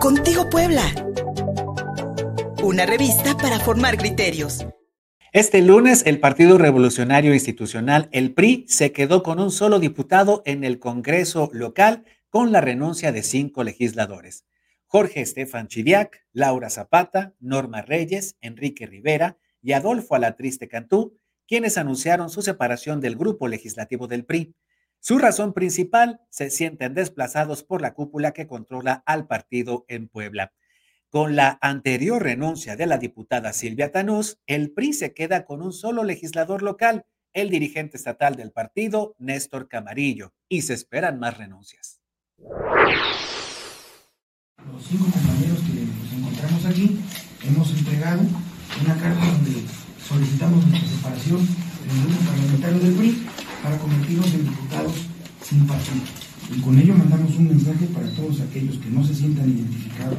Contigo 0.00 0.48
Puebla. 0.48 0.82
Una 2.62 2.86
revista 2.86 3.36
para 3.36 3.60
formar 3.60 3.98
criterios. 3.98 4.66
Este 5.32 5.60
lunes, 5.60 6.04
el 6.06 6.20
Partido 6.20 6.56
Revolucionario 6.56 7.34
Institucional, 7.34 8.08
el 8.10 8.32
PRI, 8.32 8.64
se 8.66 8.92
quedó 8.92 9.22
con 9.22 9.38
un 9.40 9.50
solo 9.50 9.78
diputado 9.78 10.42
en 10.46 10.64
el 10.64 10.78
Congreso 10.78 11.50
local 11.52 12.04
con 12.30 12.50
la 12.50 12.62
renuncia 12.62 13.12
de 13.12 13.22
cinco 13.22 13.62
legisladores. 13.62 14.46
Jorge 14.86 15.20
Estefan 15.20 15.68
Chiriac, 15.68 16.26
Laura 16.32 16.70
Zapata, 16.70 17.34
Norma 17.38 17.82
Reyes, 17.82 18.36
Enrique 18.40 18.86
Rivera 18.86 19.36
y 19.60 19.72
Adolfo 19.72 20.14
Alatriste 20.14 20.66
Cantú, 20.66 21.14
quienes 21.46 21.76
anunciaron 21.76 22.30
su 22.30 22.40
separación 22.40 23.02
del 23.02 23.16
grupo 23.16 23.48
legislativo 23.48 24.06
del 24.08 24.24
PRI. 24.24 24.54
Su 25.02 25.16
razón 25.16 25.54
principal, 25.54 26.20
se 26.28 26.50
sienten 26.50 26.92
desplazados 26.92 27.64
por 27.64 27.80
la 27.80 27.94
cúpula 27.94 28.32
que 28.32 28.46
controla 28.46 29.02
al 29.06 29.26
partido 29.26 29.86
en 29.88 30.08
Puebla. 30.08 30.52
Con 31.08 31.36
la 31.36 31.58
anterior 31.62 32.22
renuncia 32.22 32.76
de 32.76 32.86
la 32.86 32.98
diputada 32.98 33.54
Silvia 33.54 33.92
Tanús, 33.92 34.38
el 34.46 34.72
PRI 34.72 34.92
se 34.92 35.14
queda 35.14 35.46
con 35.46 35.62
un 35.62 35.72
solo 35.72 36.04
legislador 36.04 36.62
local, 36.62 37.06
el 37.32 37.48
dirigente 37.48 37.96
estatal 37.96 38.36
del 38.36 38.52
partido, 38.52 39.16
Néstor 39.18 39.68
Camarillo, 39.68 40.34
y 40.50 40.62
se 40.62 40.74
esperan 40.74 41.18
más 41.18 41.38
renuncias. 41.38 42.02
Los 44.70 44.84
cinco 44.84 45.06
compañeros 45.10 45.60
que 45.60 45.80
nos 45.86 46.12
encontramos 46.12 46.66
aquí 46.66 47.00
hemos 47.48 47.72
entregado 47.72 48.20
una 48.20 48.94
carta 49.00 49.24
donde 49.24 49.64
solicitamos 50.06 50.66
nuestra 50.66 50.90
separación 50.90 51.38
del 51.38 52.04
grupo 52.04 52.30
parlamentario 52.30 52.78
del 52.80 52.94
PRI 52.96 53.29
para 53.62 53.78
convertirnos 53.78 54.32
en 54.34 54.44
diputados 54.44 54.94
sin 55.42 55.66
partido. 55.66 56.02
Y 56.56 56.60
con 56.60 56.78
ello 56.78 56.94
mandamos 56.96 57.36
un 57.36 57.48
mensaje 57.48 57.86
para 57.86 58.10
todos 58.10 58.40
aquellos 58.40 58.76
que 58.78 58.90
no 58.90 59.04
se 59.04 59.14
sientan 59.14 59.50
identificados 59.50 60.18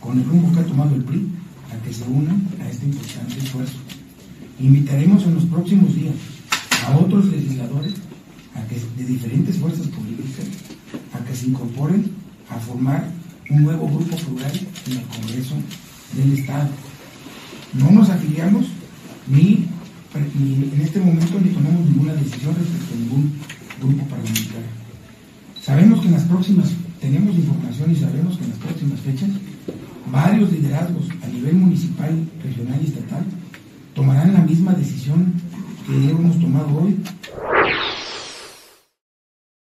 con 0.00 0.18
el 0.18 0.24
rumbo 0.24 0.52
que 0.52 0.60
ha 0.60 0.66
tomado 0.66 0.94
el 0.94 1.04
PRI 1.04 1.28
a 1.72 1.84
que 1.84 1.92
se 1.92 2.04
unan 2.04 2.48
a 2.60 2.68
este 2.68 2.86
importante 2.86 3.38
esfuerzo. 3.38 3.78
Invitaremos 4.60 5.22
en 5.24 5.34
los 5.34 5.44
próximos 5.44 5.94
días 5.94 6.14
a 6.86 6.96
otros 6.96 7.26
legisladores 7.26 7.94
de 8.96 9.04
diferentes 9.04 9.56
fuerzas 9.56 9.86
políticas 9.86 10.46
a 11.14 11.24
que 11.24 11.34
se 11.34 11.46
incorporen 11.46 12.10
a 12.50 12.58
formar 12.58 13.08
un 13.50 13.62
nuevo 13.62 13.86
grupo 13.88 14.16
plural 14.16 14.52
en 14.86 14.92
el 14.92 15.04
Congreso 15.04 15.54
del 16.14 16.38
Estado. 16.38 16.68
No 17.74 17.90
nos 17.90 18.10
afiliamos 18.10 18.66
ni 19.28 19.66
en 20.14 20.80
este 20.82 21.00
momento 21.00 21.38
ni 21.40 21.50
tomamos 21.50 21.86
ninguna 21.86 22.14
decisión 22.14 22.54
respecto 22.54 22.94
a 22.94 22.98
ningún 22.98 23.32
grupo 23.80 24.04
parlamentario. 24.06 24.68
Sabemos 25.62 26.00
que 26.00 26.06
en 26.06 26.12
las 26.14 26.17
próximas, 26.28 26.70
tenemos 27.00 27.34
información 27.34 27.90
y 27.90 27.96
sabemos 27.96 28.36
que 28.36 28.44
en 28.44 28.50
las 28.50 28.58
próximas 28.58 29.00
fechas, 29.00 29.30
varios 30.10 30.52
liderazgos 30.52 31.08
a 31.22 31.26
nivel 31.28 31.54
municipal, 31.54 32.10
regional 32.42 32.80
y 32.82 32.86
estatal 32.86 33.24
tomarán 33.94 34.34
la 34.34 34.40
misma 34.40 34.74
decisión 34.74 35.32
que 35.86 36.10
hemos 36.10 36.38
tomado 36.38 36.82
hoy. 36.82 37.00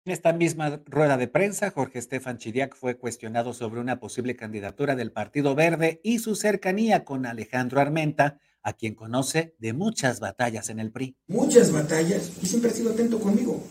En 0.06 0.12
esta 0.12 0.32
misma 0.32 0.82
rueda 0.86 1.16
de 1.16 1.28
prensa, 1.28 1.70
Jorge 1.70 1.98
Estefan 1.98 2.38
Chiriac 2.38 2.76
fue 2.76 2.96
cuestionado 2.98 3.54
sobre 3.54 3.80
una 3.80 4.00
posible 4.00 4.36
candidatura 4.36 4.96
del 4.96 5.12
Partido 5.12 5.54
Verde 5.54 6.00
y 6.02 6.18
su 6.18 6.34
cercanía 6.34 7.04
con 7.04 7.24
Alejandro 7.24 7.80
Armenta, 7.80 8.38
a 8.62 8.74
quien 8.74 8.94
conoce 8.94 9.54
de 9.58 9.72
muchas 9.72 10.20
batallas 10.20 10.68
en 10.68 10.80
el 10.80 10.90
PRI. 10.90 11.16
Muchas 11.28 11.72
batallas 11.72 12.32
y 12.42 12.46
siempre 12.46 12.70
ha 12.70 12.74
sido 12.74 12.92
atento 12.92 13.18
conmigo. 13.18 13.62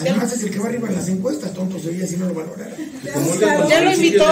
Además 0.00 0.32
es 0.32 0.42
el 0.42 0.50
que 0.50 0.58
va 0.58 0.66
arriba 0.66 0.88
en 0.88 0.94
las 0.94 1.08
encuestas, 1.08 1.52
tonto 1.52 1.78
sería 1.78 2.06
si 2.06 2.16
no 2.16 2.26
lo 2.26 2.34
valorara. 2.34 2.74
¿Ya 3.68 3.80
lo 3.82 3.92
invitó? 3.92 4.24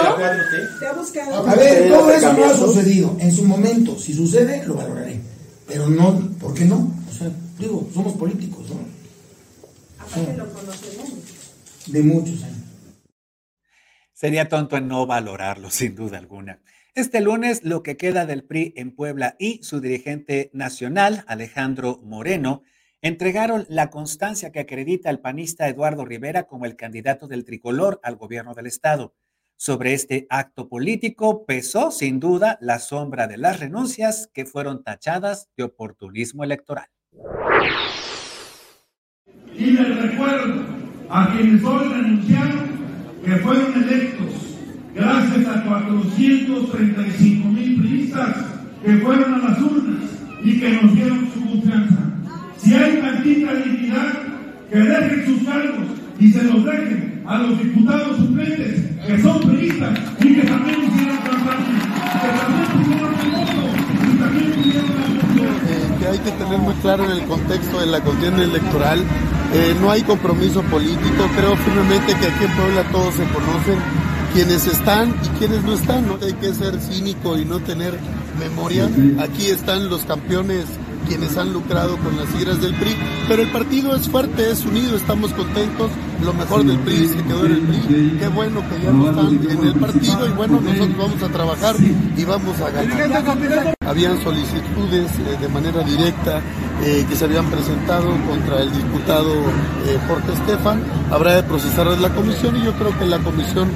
¿Te 0.79 0.87
ha 0.87 0.93
buscado? 0.93 1.47
A 1.47 1.55
ver, 1.55 1.89
todo 1.89 2.11
eso 2.11 2.33
no 2.33 2.45
ha 2.45 2.57
sucedido. 2.57 3.17
En 3.19 3.31
su 3.31 3.43
momento, 3.43 3.97
si 3.97 4.13
sucede, 4.13 4.65
lo 4.65 4.75
valoraré. 4.75 5.19
Pero 5.67 5.87
no, 5.87 6.19
¿por 6.39 6.53
qué 6.53 6.65
no? 6.65 6.91
O 7.09 7.13
sea, 7.13 7.29
digo, 7.59 7.87
somos 7.93 8.13
políticos, 8.13 8.67
¿no? 8.69 8.79
Aparte 9.99 10.35
lo 10.35 10.51
conocemos. 10.51 11.09
De 11.85 12.03
muchos 12.03 12.43
años. 12.43 12.57
Sería 14.13 14.49
tonto 14.49 14.77
en 14.77 14.87
no 14.87 15.05
valorarlo, 15.05 15.69
sin 15.71 15.95
duda 15.95 16.17
alguna. 16.17 16.59
Este 16.95 17.21
lunes, 17.21 17.63
lo 17.63 17.83
que 17.83 17.97
queda 17.97 18.25
del 18.25 18.43
PRI 18.43 18.73
en 18.75 18.95
Puebla 18.95 19.35
y 19.39 19.61
su 19.63 19.79
dirigente 19.79 20.49
nacional, 20.53 21.23
Alejandro 21.27 22.01
Moreno, 22.03 22.63
entregaron 23.01 23.65
la 23.69 23.89
constancia 23.89 24.51
que 24.51 24.59
acredita 24.59 25.09
al 25.09 25.19
panista 25.19 25.67
Eduardo 25.67 26.05
Rivera 26.05 26.43
como 26.43 26.65
el 26.65 26.75
candidato 26.75 27.27
del 27.27 27.45
tricolor 27.45 27.99
al 28.03 28.17
gobierno 28.17 28.53
del 28.53 28.67
estado. 28.67 29.13
Sobre 29.57 29.93
este 29.93 30.25
acto 30.29 30.69
político 30.69 31.45
pesó 31.45 31.91
sin 31.91 32.19
duda 32.19 32.57
la 32.61 32.79
sombra 32.79 33.27
de 33.27 33.37
las 33.37 33.59
renuncias 33.59 34.29
que 34.33 34.45
fueron 34.45 34.83
tachadas 34.83 35.49
de 35.57 35.63
oportunismo 35.63 36.43
electoral. 36.43 36.87
Y 39.53 39.71
les 39.71 40.01
recuerdo 40.01 40.65
a 41.09 41.33
quienes 41.35 41.63
hoy 41.63 41.87
renunciaron 41.89 42.79
que 43.25 43.35
fueron 43.37 43.83
electos 43.83 44.29
gracias 44.93 45.47
a 45.47 45.63
435 45.65 47.47
mil 47.49 47.81
priistas 47.81 48.45
que 48.83 48.97
fueron 48.97 49.33
a 49.33 49.49
las 49.49 49.61
urnas 49.61 50.03
y 50.41 50.59
que 50.59 50.69
nos 50.69 50.95
dieron 50.95 51.31
su 51.33 51.45
confianza. 51.45 52.18
Si 52.61 52.73
hay 52.73 52.97
tantita 52.99 53.53
dignidad, 53.53 54.29
que 54.69 54.77
dejen 54.77 55.25
sus 55.25 55.47
cargos 55.47 55.87
y 56.19 56.31
se 56.31 56.43
los 56.43 56.65
dejen 56.65 57.23
a 57.25 57.37
los 57.39 57.57
diputados 57.63 58.17
suplentes 58.17 58.81
que 59.05 59.21
son 59.21 59.39
priistas 59.41 59.99
y 60.19 60.35
que 60.35 60.41
también 60.43 60.83
hicieron 60.83 61.17
campaña, 61.17 61.79
que 62.21 62.29
también 62.39 62.83
pidieron 62.83 63.13
el 63.19 63.31
voto 63.31 63.69
y 64.03 64.17
también 64.17 64.51
pidieron 64.51 64.89
la 64.89 65.43
eh, 65.71 65.97
que 65.99 66.07
hay 66.07 66.17
que 66.19 66.31
tener 66.31 66.59
muy 66.59 66.73
claro 66.75 67.05
en 67.05 67.11
el 67.11 67.23
contexto 67.23 67.79
de 67.79 67.85
la 67.87 68.01
contienda 68.01 68.43
electoral. 68.43 68.99
Eh, 69.53 69.75
no 69.81 69.89
hay 69.89 70.01
compromiso 70.03 70.61
político, 70.63 71.27
creo 71.35 71.55
firmemente 71.55 72.13
que 72.13 72.27
aquí 72.27 72.45
en 72.45 72.51
Puebla 72.51 72.83
todos 72.91 73.15
se 73.15 73.23
conocen 73.23 73.79
quienes 74.33 74.67
están 74.67 75.09
y 75.09 75.39
quienes 75.39 75.63
no 75.63 75.73
están. 75.73 76.05
¿no? 76.05 76.17
Hay 76.21 76.33
que 76.33 76.53
ser 76.53 76.79
cínico 76.79 77.37
y 77.37 77.45
no 77.45 77.59
tener 77.59 77.97
memoria. 78.39 78.87
Aquí 79.19 79.47
están 79.47 79.89
los 79.89 80.03
campeones 80.05 80.65
quienes 81.07 81.37
han 81.37 81.53
lucrado 81.53 81.97
con 81.97 82.15
las 82.17 82.27
iras 82.41 82.61
del 82.61 82.73
PRI, 82.75 82.95
pero 83.27 83.41
el 83.43 83.51
partido 83.51 83.95
es 83.95 84.09
fuerte, 84.09 84.51
es 84.51 84.65
unido, 84.65 84.95
estamos 84.95 85.31
contentos, 85.33 85.91
lo 86.23 86.33
mejor 86.33 86.63
del 86.65 86.79
PRI 86.79 87.07
se 87.07 87.23
quedó 87.23 87.45
en 87.45 87.51
el 87.53 87.61
PRI, 87.61 88.17
qué 88.19 88.27
bueno 88.27 88.61
que 88.69 88.81
ya 88.83 88.91
no 88.91 89.09
están 89.09 89.27
en 89.27 89.67
el 89.67 89.73
partido 89.75 90.27
y 90.27 90.31
bueno, 90.31 90.61
nosotros 90.61 90.97
vamos 90.97 91.23
a 91.23 91.27
trabajar 91.29 91.75
y 92.17 92.25
vamos 92.25 92.59
a 92.61 92.69
ganar. 92.69 93.75
Habían 93.85 94.21
solicitudes 94.21 95.11
eh, 95.19 95.37
de 95.39 95.47
manera 95.47 95.83
directa 95.83 96.41
eh, 96.83 97.05
que 97.09 97.15
se 97.15 97.25
habían 97.25 97.45
presentado 97.49 98.09
contra 98.27 98.61
el 98.61 98.71
diputado 98.71 99.33
eh, 99.87 99.97
Jorge 100.07 100.33
Estefan, 100.33 100.81
habrá 101.11 101.35
de 101.35 101.43
procesarlas 101.43 101.99
la 101.99 102.09
comisión 102.09 102.55
y 102.57 102.63
yo 102.63 102.73
creo 102.73 102.97
que 102.97 103.05
la 103.05 103.19
comisión 103.19 103.69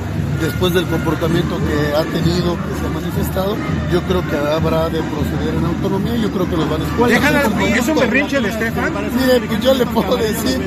después 0.44 0.74
del 0.74 0.86
comportamiento 0.86 1.58
que 1.58 1.96
ha 1.96 2.04
tenido, 2.04 2.56
que 2.56 2.80
se 2.80 2.86
ha 2.86 2.90
manifestado, 2.90 3.56
yo 3.92 4.02
creo 4.04 4.22
que 4.28 4.36
habrá 4.36 4.90
de 4.90 5.02
proceder 5.02 5.56
en 5.56 5.66
autonomía 5.66 6.16
y 6.16 6.22
yo 6.22 6.32
creo 6.32 6.50
que 6.50 6.58
los 6.58 6.70
van 6.70 6.82
a 6.82 6.86
escuchar. 6.86 7.78
¿Es 7.78 7.88
un 7.88 7.96
berrinche 7.96 8.42
de 8.42 8.50
Estefan? 8.50 8.94
Mire, 8.94 9.48
pues 9.48 9.62
yo 9.62 9.74
le 9.74 9.86
puedo 9.86 10.18
decir, 10.18 10.60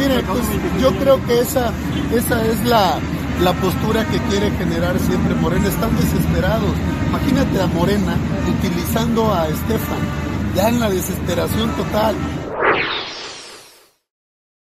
mire, 0.00 0.22
pues 0.22 0.42
yo 0.80 0.90
creo 0.98 1.24
que 1.26 1.40
esa, 1.40 1.72
esa 2.14 2.46
es 2.46 2.64
la, 2.64 2.98
la 3.42 3.52
postura 3.54 4.04
que 4.08 4.18
quiere 4.30 4.50
generar 4.52 4.98
siempre 4.98 5.34
Morena. 5.34 5.68
Están 5.68 5.94
desesperados. 5.96 6.74
Imagínate 7.08 7.60
a 7.60 7.66
Morena 7.66 8.16
utilizando 8.48 9.32
a 9.32 9.48
Estefan, 9.48 9.98
ya 10.54 10.68
en 10.68 10.80
la 10.80 10.88
desesperación 10.88 11.70
total. 11.76 12.16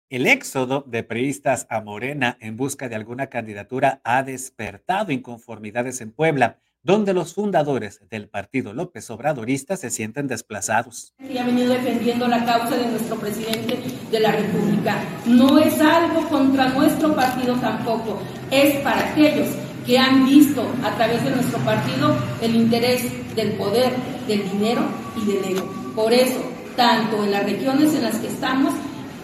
El 0.10 0.26
éxodo 0.26 0.84
de 0.88 1.04
priistas 1.04 1.68
a 1.70 1.82
Morena 1.82 2.38
en 2.40 2.58
busca 2.58 2.90
de 2.90 2.96
alguna 2.96 3.28
candidatura 3.28 4.02
ha 4.04 4.24
despertado 4.24 5.12
inconformidades 5.12 6.02
en 6.02 6.12
Puebla, 6.12 6.58
donde 6.84 7.14
los 7.14 7.34
fundadores 7.34 8.02
del 8.10 8.30
partido 8.30 8.74
López 8.74 9.10
Obradorista 9.10 9.76
se 9.76 9.90
sienten 9.90 10.28
desplazados. 10.28 11.14
Y 11.20 11.38
ha 11.38 11.46
venido 11.46 11.74
defendiendo 11.74 12.28
la 12.28 12.46
causa 12.46 12.78
de 12.78 12.88
nuestro 12.88 13.18
presidente 13.18 13.80
de 14.10 14.20
la 14.20 14.32
República. 14.32 14.98
No 15.26 15.60
es 15.60 15.80
algo 15.82 16.28
contra 16.30 16.70
nuestro 16.70 17.14
partido 17.16 17.56
tampoco, 17.56 18.20
es 18.50 18.76
para 18.78 19.12
aquellos 19.12 19.48
que 19.86 19.98
han 19.98 20.26
visto 20.26 20.64
a 20.84 20.96
través 20.96 21.24
de 21.24 21.32
nuestro 21.32 21.60
partido 21.60 22.16
el 22.42 22.56
interés 22.56 23.04
del 23.36 23.54
poder, 23.54 23.92
del 24.28 24.50
dinero 24.52 24.82
y 25.18 25.26
del 25.26 25.58
ego. 25.58 25.68
Por 25.96 26.14
eso, 26.14 26.42
tanto 26.76 27.24
en 27.24 27.32
las 27.32 27.44
regiones 27.44 27.94
en 27.94 28.04
las 28.04 28.16
que 28.18 28.28
estamos, 28.28 28.74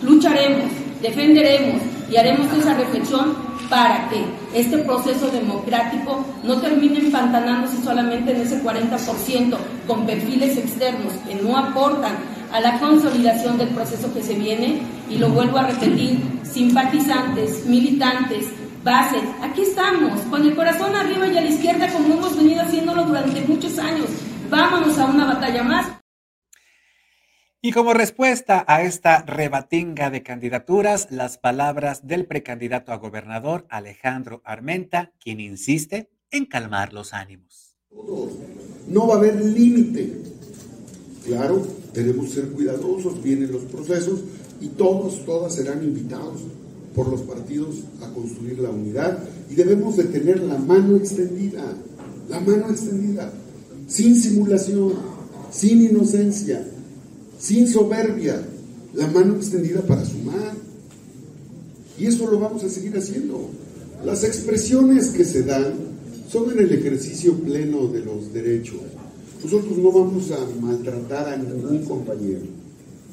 lucharemos, 0.02 0.72
defenderemos 1.02 1.82
y 2.12 2.18
haremos 2.18 2.52
esa 2.54 2.74
reflexión 2.74 3.45
para 3.70 4.10
que 4.10 4.24
este 4.54 4.78
proceso 4.80 5.28
democrático 5.28 6.26
no 6.44 6.58
termine 6.58 7.00
empantanándose 7.00 7.82
solamente 7.84 8.32
en 8.32 8.42
ese 8.42 8.62
40% 8.64 9.56
con 9.88 10.06
perfiles 10.06 10.58
externos 10.58 11.14
que 11.28 11.36
no 11.36 11.58
aportan 11.58 12.16
a 12.52 12.60
la 12.60 12.80
consolidación 12.80 13.58
del 13.58 13.70
proceso 13.70 14.14
que 14.14 14.24
se 14.24 14.36
viene 14.36 14.82
y 15.10 15.18
lo 15.18 15.30
vuelvo 15.30 15.58
a 15.58 15.68
repetir, 15.68 16.20
simpatizantes, 16.44 17.66
militantes 17.66 18.46
base. 18.86 19.18
Aquí 19.42 19.64
estamos, 19.64 20.22
con 20.30 20.44
el 20.44 20.56
corazón 20.56 20.96
arriba 20.96 21.28
y 21.28 21.38
a 21.38 21.42
la 21.42 21.50
izquierda 21.50 21.92
como 21.92 22.14
hemos 22.14 22.38
venido 22.38 22.62
haciéndolo 22.62 23.04
durante 23.04 23.42
muchos 23.42 23.78
años. 23.80 24.06
Vámonos 24.50 24.98
a 25.00 25.06
una 25.06 25.26
batalla 25.26 25.64
más. 25.64 25.95
Y 27.66 27.72
como 27.72 27.96
respuesta 27.96 28.64
a 28.68 28.84
esta 28.84 29.24
rebatinga 29.24 30.12
de 30.12 30.22
candidaturas, 30.22 31.08
las 31.10 31.40
palabras 31.40 32.06
del 32.06 32.28
precandidato 32.28 32.92
a 32.92 32.98
gobernador 32.98 33.66
Alejandro 33.70 34.44
Armenta, 34.46 35.14
quien 35.20 35.40
insiste 35.40 36.12
en 36.30 36.46
calmar 36.46 36.94
los 36.94 37.12
ánimos. 37.12 37.76
No 38.88 39.08
va 39.08 39.16
a 39.16 39.18
haber 39.18 39.44
límite. 39.44 40.14
Claro, 41.26 41.66
tenemos 41.92 42.28
que 42.28 42.34
ser 42.34 42.50
cuidadosos, 42.50 43.24
vienen 43.24 43.52
los 43.52 43.64
procesos 43.64 44.20
y 44.62 44.68
todos, 44.68 45.26
todas 45.26 45.56
serán 45.56 45.84
invitados 45.84 46.42
por 46.94 47.08
los 47.08 47.22
partidos 47.22 47.78
a 48.04 48.14
construir 48.14 48.60
la 48.60 48.70
unidad 48.70 49.18
y 49.50 49.56
debemos 49.56 49.98
de 49.98 50.04
tener 50.04 50.40
la 50.40 50.60
mano 50.60 50.98
extendida, 50.98 51.64
la 52.30 52.40
mano 52.42 52.70
extendida, 52.70 53.34
sin 53.88 54.22
simulación, 54.22 54.94
sin 55.50 55.82
inocencia, 55.82 56.64
sin 57.40 57.68
soberbia, 57.68 58.42
la 58.94 59.08
mano 59.08 59.36
extendida 59.36 59.82
para 59.82 60.06
sumar. 60.06 60.54
Y 61.98 62.08
eso 62.08 62.30
lo 62.30 62.40
vamos 62.40 62.64
a 62.64 62.70
seguir 62.70 62.96
haciendo. 62.98 63.50
Las 64.04 64.24
expresiones 64.24 65.10
que 65.10 65.24
se 65.24 65.44
dan 65.44 65.74
son 66.30 66.52
en 66.52 66.60
el 66.60 66.72
ejercicio 66.72 67.34
pleno 67.36 67.88
de 67.88 68.04
los 68.04 68.34
derechos. 68.34 68.82
Nosotros 69.44 69.78
no 69.78 69.92
vamos 69.92 70.32
a 70.32 70.62
maltratar 70.62 71.30
a 71.30 71.38
ningún 71.38 71.86
compañero, 71.86 72.42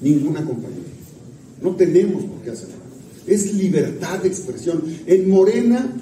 ninguna 0.00 0.44
compañera. 0.44 0.82
No 1.60 1.76
tenemos 1.76 2.24
por 2.24 2.40
qué 2.42 2.50
hacerlo. 2.50 2.74
Es 3.26 3.54
libertad 3.54 4.20
de 4.20 4.28
expresión. 4.28 4.82
En 5.06 5.30
Morena, 5.30 5.94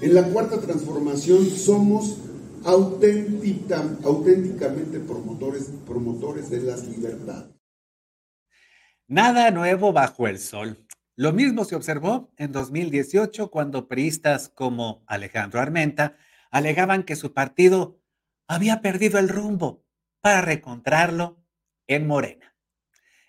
en 0.00 0.14
la 0.14 0.28
cuarta 0.28 0.60
transformación, 0.60 1.48
somos 1.48 2.16
auténticamente 2.64 5.00
promotores, 5.00 5.72
promotores 5.86 6.50
de 6.50 6.62
las 6.62 6.86
libertades. 6.86 7.54
Nada 9.06 9.50
nuevo 9.50 9.92
bajo 9.92 10.28
el 10.28 10.38
sol. 10.38 10.84
Lo 11.16 11.32
mismo 11.32 11.64
se 11.64 11.74
observó 11.74 12.32
en 12.36 12.52
2018 12.52 13.50
cuando 13.50 13.88
priistas 13.88 14.48
como 14.48 15.02
Alejandro 15.06 15.60
Armenta 15.60 16.16
alegaban 16.50 17.02
que 17.02 17.16
su 17.16 17.32
partido 17.32 18.00
había 18.46 18.80
perdido 18.82 19.18
el 19.18 19.28
rumbo 19.28 19.84
para 20.20 20.42
recontrarlo 20.42 21.42
en 21.86 22.06
Morena. 22.06 22.54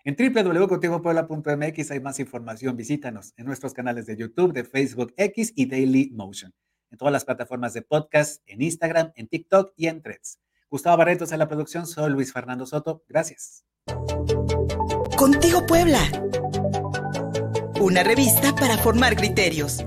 En 0.04 0.16
www.contigopuebla.mx 0.16 1.92
hay 1.92 2.00
más 2.00 2.20
información. 2.20 2.76
Visítanos 2.76 3.34
en 3.38 3.46
nuestros 3.46 3.74
canales 3.74 4.06
de 4.06 4.18
YouTube, 4.18 4.54
de 4.54 4.64
Facebook 4.64 5.14
X 5.18 5.54
y 5.56 5.66
Daily 5.66 6.12
Motion 6.14 6.54
en 6.92 6.98
todas 6.98 7.12
las 7.12 7.26
plataformas 7.26 7.74
de 7.74 7.82
podcast, 7.82 8.42
en 8.46 8.62
Instagram, 8.62 9.12
en 9.16 9.28
TikTok 9.28 9.74
y 9.76 9.88
en 9.88 10.02
Threads. 10.02 10.40
Gustavo 10.70 10.98
Barretos 10.98 11.32
en 11.32 11.40
la 11.40 11.48
producción, 11.48 11.88
soy 11.88 12.12
Luis 12.12 12.32
Fernando 12.32 12.66
Soto. 12.66 13.04
Gracias. 13.08 13.64
Contigo 15.18 15.66
Puebla. 15.66 16.00
Una 17.82 18.04
revista 18.04 18.54
para 18.56 18.78
formar 18.78 19.16
criterios. 19.16 19.86